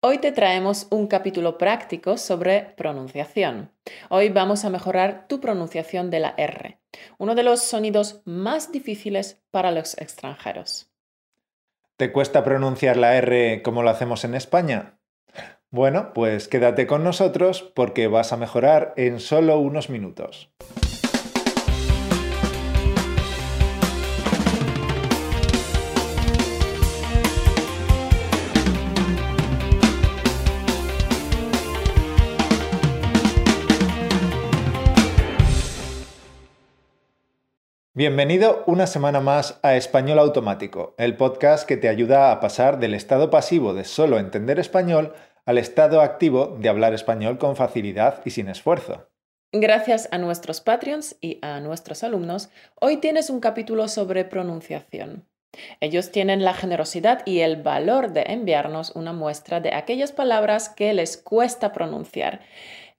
[0.00, 3.72] Hoy te traemos un capítulo práctico sobre pronunciación.
[4.10, 6.78] Hoy vamos a mejorar tu pronunciación de la R,
[7.18, 10.88] uno de los sonidos más difíciles para los extranjeros.
[11.96, 15.00] ¿Te cuesta pronunciar la R como lo hacemos en España?
[15.70, 20.52] Bueno, pues quédate con nosotros porque vas a mejorar en solo unos minutos.
[37.98, 42.94] Bienvenido una semana más a Español Automático, el podcast que te ayuda a pasar del
[42.94, 48.30] estado pasivo de solo entender español al estado activo de hablar español con facilidad y
[48.30, 49.10] sin esfuerzo.
[49.50, 55.26] Gracias a nuestros Patreons y a nuestros alumnos, hoy tienes un capítulo sobre pronunciación.
[55.80, 60.94] Ellos tienen la generosidad y el valor de enviarnos una muestra de aquellas palabras que
[60.94, 62.42] les cuesta pronunciar.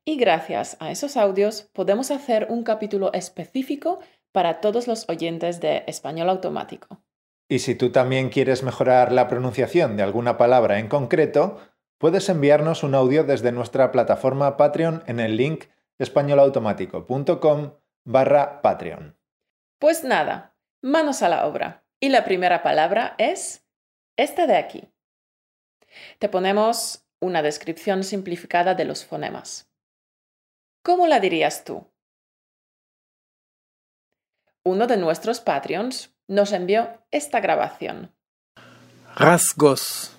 [0.04, 4.00] Y gracias a esos audios podemos hacer un capítulo específico
[4.40, 7.04] para todos los oyentes de Español Automático.
[7.50, 11.60] Y si tú también quieres mejorar la pronunciación de alguna palabra en concreto,
[11.98, 15.66] puedes enviarnos un audio desde nuestra plataforma Patreon en el link
[15.98, 17.74] españolautomático.com
[18.06, 19.18] barra Patreon.
[19.78, 21.84] Pues nada, manos a la obra.
[22.00, 23.68] Y la primera palabra es
[24.16, 24.88] esta de aquí.
[26.18, 29.70] Te ponemos una descripción simplificada de los fonemas.
[30.82, 31.92] ¿Cómo la dirías tú?
[34.70, 38.14] Uno de nuestros Patreons nos envió esta grabación.
[39.16, 40.16] Rasgos.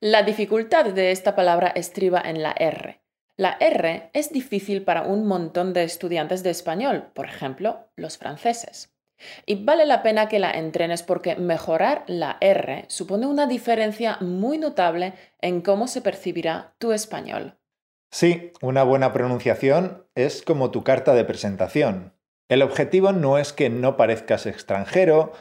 [0.00, 3.00] La dificultad de esta palabra estriba en la R.
[3.36, 8.94] La R es difícil para un montón de estudiantes de español, por ejemplo, los franceses.
[9.46, 14.58] Y vale la pena que la entrenes porque mejorar la R supone una diferencia muy
[14.58, 17.58] notable en cómo se percibirá tu español.
[18.10, 22.13] Sí, una buena pronunciación es como tu carta de presentación.
[22.48, 25.32] El objetivo no es que no parezcas extranjero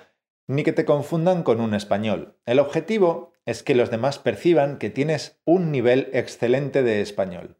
[0.47, 2.37] ni que te confundan con un español.
[2.45, 7.57] El objetivo es que los demás perciban que tienes un nivel excelente de español.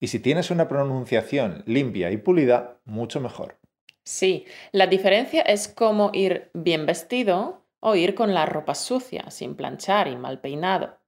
[0.00, 3.58] Y si tienes una pronunciación limpia y pulida, mucho mejor.
[4.02, 9.56] Sí, la diferencia es como ir bien vestido o ir con la ropa sucia, sin
[9.56, 10.98] planchar y mal peinado.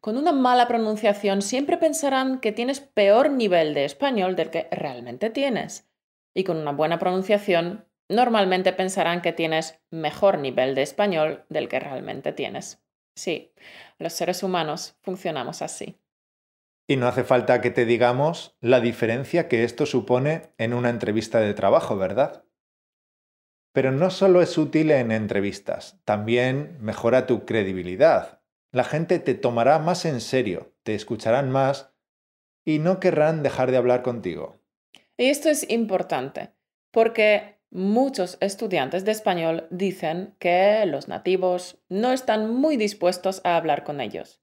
[0.00, 5.28] Con una mala pronunciación siempre pensarán que tienes peor nivel de español del que realmente
[5.28, 5.87] tienes
[6.38, 11.80] y con una buena pronunciación, normalmente pensarán que tienes mejor nivel de español del que
[11.80, 12.80] realmente tienes.
[13.16, 13.52] Sí,
[13.98, 15.98] los seres humanos funcionamos así.
[16.86, 21.40] Y no hace falta que te digamos la diferencia que esto supone en una entrevista
[21.40, 22.44] de trabajo, ¿verdad?
[23.72, 28.42] Pero no solo es útil en entrevistas, también mejora tu credibilidad.
[28.70, 31.92] La gente te tomará más en serio, te escucharán más
[32.64, 34.57] y no querrán dejar de hablar contigo.
[35.18, 36.52] Y esto es importante
[36.92, 43.84] porque muchos estudiantes de español dicen que los nativos no están muy dispuestos a hablar
[43.84, 44.40] con ellos.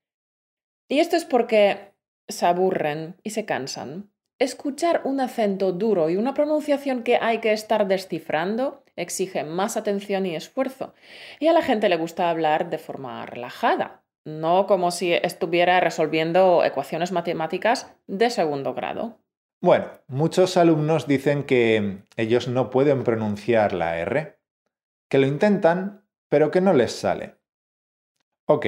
[0.87, 1.93] Y esto es porque
[2.27, 4.11] se aburren y se cansan.
[4.37, 10.25] Escuchar un acento duro y una pronunciación que hay que estar descifrando exige más atención
[10.25, 10.93] y esfuerzo.
[11.39, 16.65] Y a la gente le gusta hablar de forma relajada, no como si estuviera resolviendo
[16.65, 19.24] ecuaciones matemáticas de segundo grado.
[19.61, 24.37] Bueno, muchos alumnos dicen que ellos no pueden pronunciar la R,
[25.09, 27.35] que lo intentan, pero que no les sale.
[28.45, 28.65] Ok,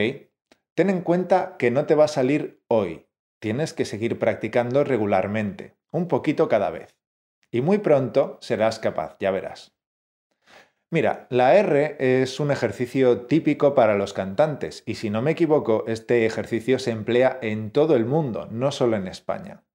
[0.74, 3.08] ten en cuenta que no te va a salir hoy.
[3.40, 6.98] Tienes que seguir practicando regularmente, un poquito cada vez.
[7.52, 9.78] Y muy pronto serás capaz, ya verás.
[10.90, 15.84] Mira, la R es un ejercicio típico para los cantantes y si no me equivoco,
[15.88, 19.67] este ejercicio se emplea en todo el mundo, no solo en España.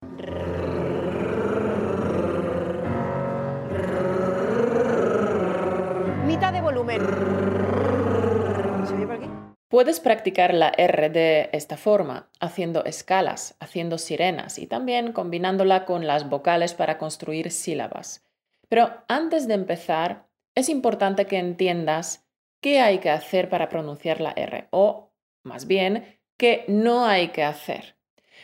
[9.72, 16.06] Puedes practicar la R de esta forma, haciendo escalas, haciendo sirenas y también combinándola con
[16.06, 18.23] las vocales para construir sílabas.
[18.69, 22.29] Pero antes de empezar, es importante que entiendas
[22.61, 27.43] qué hay que hacer para pronunciar la R, o más bien, qué no hay que
[27.43, 27.96] hacer.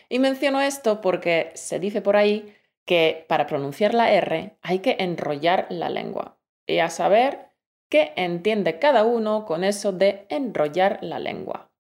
[0.09, 2.57] Y menciono esto porque se dice por ahí
[2.87, 6.39] que para pronunciar la R hay que enrollar la lengua.
[6.67, 7.48] Y a saber,
[7.91, 11.71] ¿Qué entiende cada uno con eso de enrollar la lengua?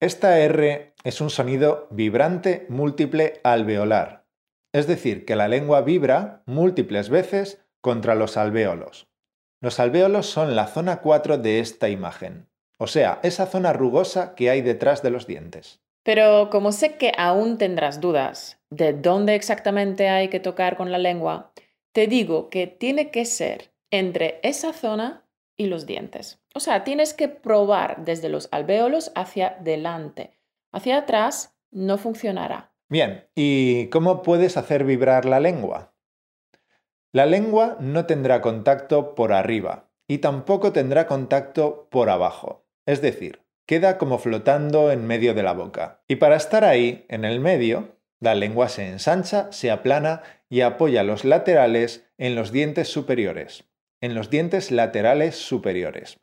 [0.00, 4.26] Esta R es un sonido vibrante múltiple alveolar,
[4.72, 9.06] es decir, que la lengua vibra múltiples veces contra los alvéolos.
[9.60, 14.48] Los alvéolos son la zona 4 de esta imagen, o sea, esa zona rugosa que
[14.48, 15.83] hay detrás de los dientes.
[16.04, 20.98] Pero como sé que aún tendrás dudas de dónde exactamente hay que tocar con la
[20.98, 21.52] lengua,
[21.92, 26.42] te digo que tiene que ser entre esa zona y los dientes.
[26.54, 30.38] O sea, tienes que probar desde los alvéolos hacia delante.
[30.72, 32.72] Hacia atrás no funcionará.
[32.88, 35.94] Bien, ¿y cómo puedes hacer vibrar la lengua?
[37.12, 42.66] La lengua no tendrá contacto por arriba y tampoco tendrá contacto por abajo.
[42.86, 46.02] Es decir, queda como flotando en medio de la boca.
[46.08, 51.02] Y para estar ahí, en el medio, la lengua se ensancha, se aplana y apoya
[51.02, 53.64] los laterales en los dientes superiores,
[54.00, 56.20] en los dientes laterales superiores.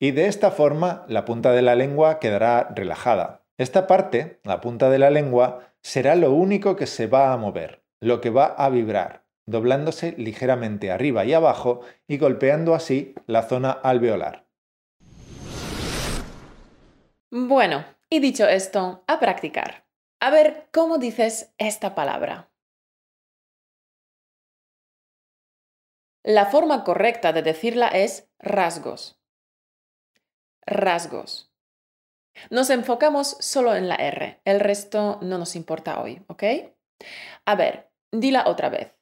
[0.00, 3.44] Y de esta forma la punta de la lengua quedará relajada.
[3.58, 7.84] Esta parte, la punta de la lengua, será lo único que se va a mover,
[8.00, 13.70] lo que va a vibrar, doblándose ligeramente arriba y abajo y golpeando así la zona
[13.70, 14.43] alveolar.
[17.36, 19.84] Bueno, y dicho esto, a practicar.
[20.20, 22.48] A ver cómo dices esta palabra.
[26.22, 29.20] La forma correcta de decirla es rasgos.
[30.64, 31.52] Rasgos.
[32.50, 36.44] Nos enfocamos solo en la R, el resto no nos importa hoy, ¿ok?
[37.46, 38.94] A ver, dila otra vez.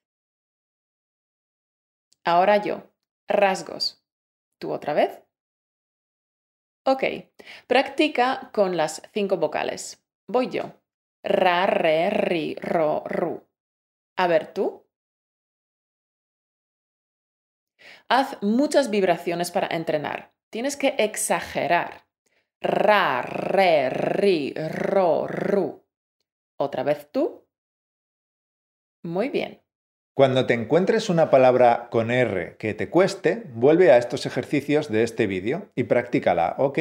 [2.25, 2.90] Ahora yo,
[3.28, 4.02] rasgos.
[4.58, 5.22] ¿Tú otra vez?
[6.84, 7.05] Ok,
[7.67, 10.05] practica con las cinco vocales.
[10.26, 10.75] Voy yo.
[11.23, 13.46] Ra, re, ri, ro, ru.
[14.17, 14.84] A ver tú.
[18.08, 20.32] Haz muchas vibraciones para entrenar.
[20.50, 22.06] Tienes que exagerar.
[22.61, 25.85] Ra, re, ri, ro, ru.
[26.58, 27.46] ¿Otra vez tú?
[29.05, 29.62] Muy bien.
[30.14, 35.05] Cuando te encuentres una palabra con R que te cueste, vuelve a estos ejercicios de
[35.05, 36.79] este vídeo y practícala, ¿ok?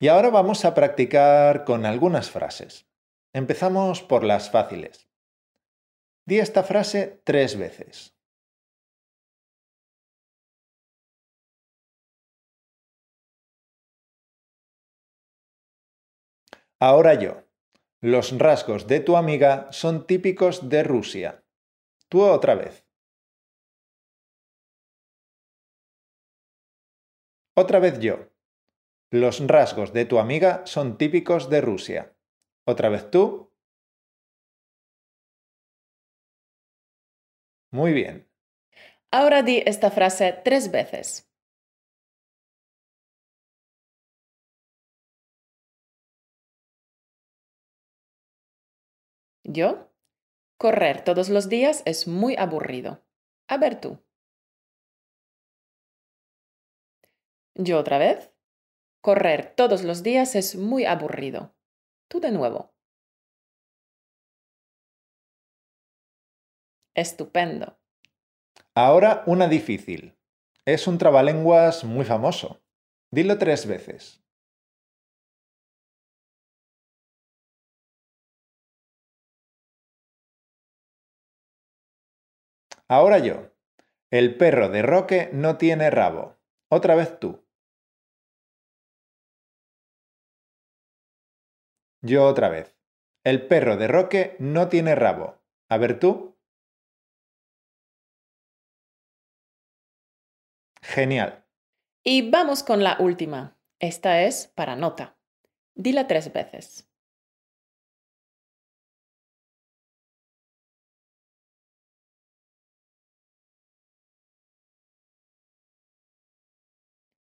[0.00, 2.88] Y ahora vamos a practicar con algunas frases.
[3.32, 5.08] Empezamos por las fáciles.
[6.26, 8.16] Di esta frase tres veces.
[16.80, 17.45] Ahora yo.
[18.06, 21.44] Los rasgos de tu amiga son típicos de Rusia.
[22.08, 22.86] Tú otra vez.
[27.56, 28.28] Otra vez yo.
[29.10, 32.16] Los rasgos de tu amiga son típicos de Rusia.
[32.64, 33.52] Otra vez tú.
[37.72, 38.30] Muy bien.
[39.10, 41.28] Ahora di esta frase tres veces.
[49.56, 49.90] Yo.
[50.58, 53.02] Correr todos los días es muy aburrido.
[53.48, 53.98] A ver tú.
[57.54, 58.30] Yo otra vez.
[59.00, 61.56] Correr todos los días es muy aburrido.
[62.08, 62.74] Tú de nuevo.
[66.94, 67.78] Estupendo.
[68.74, 70.18] Ahora una difícil.
[70.66, 72.62] Es un trabalenguas muy famoso.
[73.10, 74.22] Dilo tres veces.
[82.88, 83.50] Ahora yo.
[84.10, 86.36] El perro de Roque no tiene rabo.
[86.68, 87.44] Otra vez tú.
[92.02, 92.76] Yo otra vez.
[93.24, 95.42] El perro de Roque no tiene rabo.
[95.68, 96.36] A ver tú.
[100.82, 101.44] Genial.
[102.04, 103.58] Y vamos con la última.
[103.80, 105.18] Esta es para nota.
[105.74, 106.88] Dila tres veces.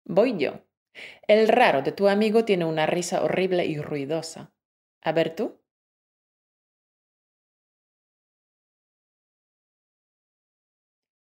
[0.09, 0.65] Voy yo.
[1.29, 4.55] El raro de tu amigo tiene una risa horrible y ruidosa.
[5.03, 5.61] A ver tú.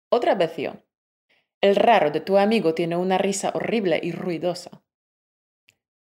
[0.09, 0.73] Otra vez yo.
[1.61, 4.83] El raro de tu amigo tiene una risa horrible y ruidosa.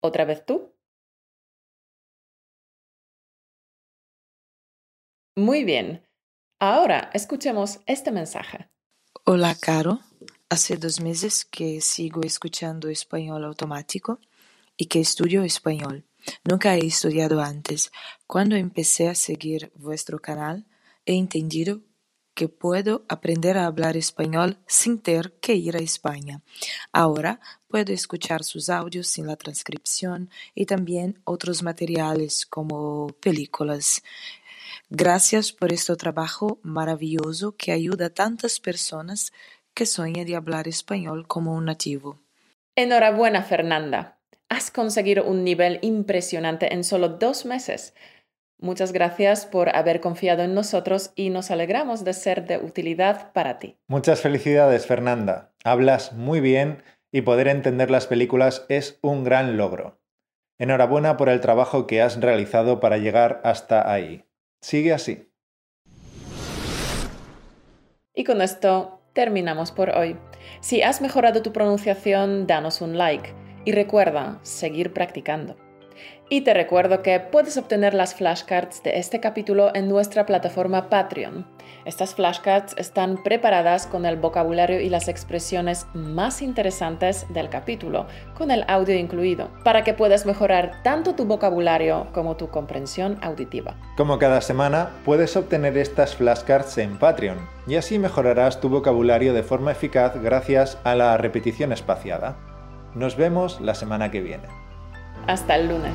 [0.03, 0.77] ¿Otra vez tú?
[5.35, 6.07] Muy bien.
[6.61, 8.69] Ahora escuchemos este mensaje.
[9.25, 10.01] Hola, Caro.
[10.49, 14.21] Hace dos meses que sigo escuchando español automático
[14.77, 16.05] y que estudio español.
[16.45, 17.91] Nunca he estudiado antes.
[18.29, 20.65] Cuando empecé a seguir vuestro canal,
[21.05, 21.81] he entendido
[22.35, 26.43] que puedo aprender a hablar español sin tener que ir a España.
[26.93, 34.01] Ahora puedo escuchar sus audios sin la transcripción y también otros materiales como películas.
[34.91, 39.33] Gracias por este trabajo maravilloso que ayuda a tantas personas
[39.77, 42.19] que sueñan de hablar español como un nativo.
[42.75, 44.19] Enhorabuena, Fernanda.
[44.49, 47.95] Has conseguido un nivel impresionante en solo dos meses.
[48.59, 53.59] Muchas gracias por haber confiado en nosotros y nos alegramos de ser de utilidad para
[53.59, 53.77] ti.
[53.87, 55.53] Muchas felicidades, Fernanda.
[55.63, 60.01] Hablas muy bien y poder entender las películas es un gran logro.
[60.59, 64.25] Enhorabuena por el trabajo que has realizado para llegar hasta ahí.
[64.63, 65.31] Sigue así.
[68.15, 70.17] Y con esto terminamos por hoy.
[70.61, 73.33] Si has mejorado tu pronunciación, danos un like
[73.65, 75.57] y recuerda seguir practicando.
[76.29, 81.47] Y te recuerdo que puedes obtener las flashcards de este capítulo en nuestra plataforma Patreon.
[81.85, 88.51] Estas flashcards están preparadas con el vocabulario y las expresiones más interesantes del capítulo, con
[88.51, 93.77] el audio incluido, para que puedas mejorar tanto tu vocabulario como tu comprensión auditiva.
[93.97, 99.45] Como cada semana, puedes obtener estas flashcards en Patreon y así mejorarás tu vocabulario de
[99.45, 102.37] forma eficaz gracias a la repetición espaciada.
[102.97, 104.66] Nos vemos la semana que viene.
[105.27, 105.95] Hasta el lunes.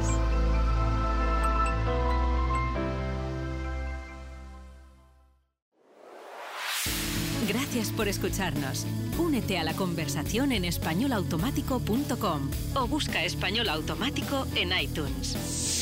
[7.47, 8.85] Gracias por escucharnos.
[9.17, 15.80] Únete a la conversación en españolautomático.com o busca español automático en iTunes.